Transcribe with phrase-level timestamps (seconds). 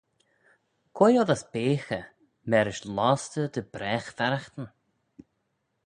[0.95, 2.05] Quoi oddys beaghey
[2.49, 4.67] mârish lostey dy bragh farraghtyn?